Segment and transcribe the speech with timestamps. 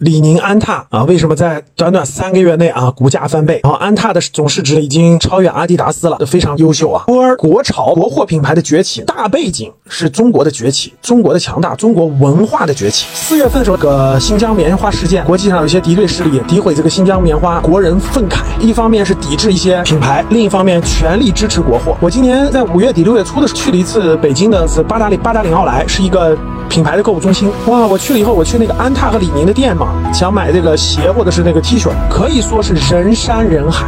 [0.00, 3.60] 李宁、安踏啊，为什么在短短三个月内啊股价翻倍？
[3.62, 7.04] 然后安踏的总市值已经超越阿迪达斯了，非常优秀啊。
[7.06, 13.06] 波尔国潮国货品牌的崛起，大背景是中国的崛起，中国的强大，中国文化的崛起。
[13.12, 21.96] 四月份的时候，个新疆棉花事件，国际上有些敌对势力诋毁这个新疆棉花，国人愤慨，一方面是抵制一些品牌，另一方面全力支持国货。
[22.00, 26.38] 我今年在五月底六月初的时候去了一次北京的是八达岭八达岭奥莱，是一个
[26.68, 27.50] 品牌的购物中心。
[27.66, 29.88] 哇，我去了以后，我去那个安踏和李宁的店嘛。
[30.14, 33.86] 想买这个鞋或者是那个 T 恤，可以说是人山人海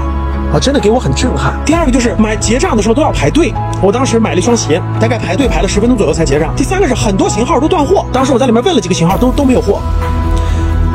[0.52, 1.54] 啊，真的给我很震撼。
[1.64, 3.52] 第二个就是买结账的时候都要排队，
[3.82, 6.54] 我当时买了一双鞋，大概排队排了十分钟左右才结账。
[6.54, 9.80] 第三个是很多型号都断货，当时我在里面问了几个型号，都都没有货。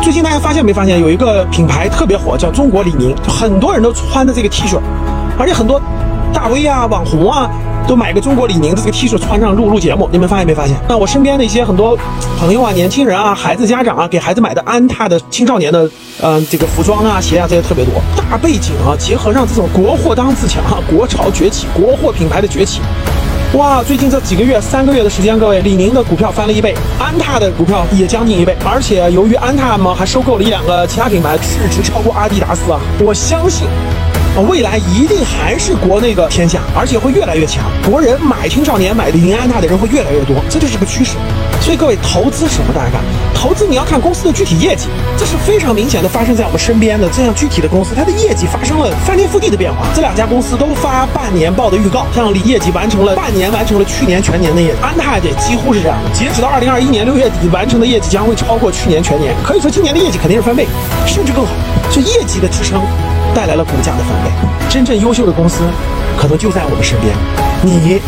[0.04, 4.80] 最近大家发现没发现有一个品牌特别火，叫中国李宁，很多人都穿的这个 T 恤，
[5.40, 5.82] 而且很多
[6.34, 7.50] 大 V 啊、网红啊。
[7.88, 10.76] 都买个中国李宁的这个 T 恤穿上录录节目，你们发现没发现？
[10.90, 11.98] 那我身边的一些很多
[12.38, 15.90] 朋友啊、年轻人啊、孩子家长啊，给孩子买的安踏的青少年的，
[16.22, 17.94] 嗯，这个服装啊、鞋啊这些特别多。
[18.30, 22.82] 大背景啊，结合上这种国货当自强哈，国潮崛起，国货品牌的崛起，
[23.54, 23.82] 哇！
[23.82, 32.82] 最近这几个月、三个月的时间，各位，李宁的股票翻了一倍，安踏的股票也将近一倍，而且由于安踏嘛，还收购了一两个其他品牌，市值超过阿迪达斯啊！
[33.00, 33.66] 我相信。
[34.42, 37.66] 未来一定还是国内的天下，而且会越来越强。
[37.90, 41.18] 国人买青少年买李宁、安踏的人会越来越多，这就是个趋势。
[41.60, 42.72] 所以各位投资什么？
[42.74, 43.02] 大家看，
[43.34, 49.88] 投资你要看公司的具体业绩，这是非常明显的发生在我们身边的这样具体的公司，它的业绩发生了翻天覆地的变化。
[49.96, 55.98] 这两家公司都发半年报的预告，像李业绩完成了半年完成了去年全年的业绩，安踏也几乎是这样。
[56.14, 60.68] 截止到二零二一年六月底完成的业绩将会超过去年全年，可以说今年的业绩肯定是翻倍，
[61.08, 61.52] 甚至更好。
[61.92, 62.82] 这业绩的支撑。
[63.34, 64.32] 带来了股价的翻倍，
[64.70, 65.64] 真正优秀的公司
[66.18, 67.16] 可能就在我们身边。
[67.62, 68.00] 你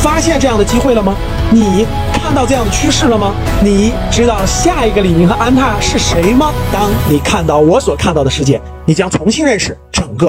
[0.00, 1.14] 发现这样的机会了吗？
[1.50, 3.32] 你看到这样的趋势了吗？
[3.62, 6.52] 你知道下一个李宁和安踏是谁吗？
[6.72, 10.22] 当你看到我所看到的世界，你将重新认识整个。